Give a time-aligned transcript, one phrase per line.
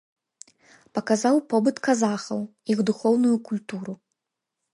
[0.97, 2.39] Паказаў побыт казахаў,
[2.75, 3.93] іх духоўную культуру.